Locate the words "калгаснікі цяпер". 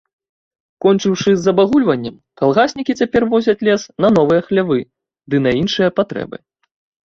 2.41-3.21